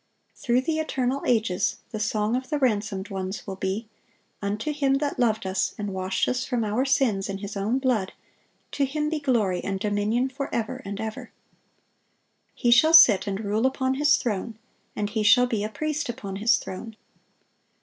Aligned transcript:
Through 0.35 0.61
the 0.61 0.79
eternal 0.79 1.21
ages, 1.27 1.77
the 1.91 1.99
song 1.99 2.35
of 2.35 2.49
the 2.49 2.57
ransomed 2.57 3.11
ones 3.11 3.45
will 3.45 3.55
be, 3.55 3.87
"Unto 4.41 4.73
Him 4.73 4.95
that 4.95 5.19
loved 5.19 5.45
us, 5.45 5.75
and 5.77 5.93
washed 5.93 6.27
us 6.27 6.43
from 6.43 6.63
our 6.63 6.85
sins 6.85 7.29
in 7.29 7.37
His 7.37 7.55
own 7.55 7.77
blood,... 7.77 8.13
to 8.71 8.85
Him 8.85 9.11
be 9.11 9.19
glory 9.19 9.63
and 9.63 9.79
dominion 9.79 10.27
forever 10.29 10.81
and 10.83 10.99
ever."(679) 10.99 11.31
He 12.55 12.71
"shall 12.71 12.93
sit 12.95 13.27
and 13.27 13.45
rule 13.45 13.67
upon 13.67 13.93
His 13.93 14.17
throne; 14.17 14.57
and 14.95 15.11
He 15.11 15.21
shall 15.21 15.45
be 15.45 15.63
a 15.63 15.69
priest 15.69 16.09
upon 16.09 16.37
His 16.37 16.57
throne." 16.57 16.95